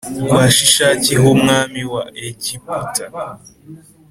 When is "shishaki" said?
0.55-1.13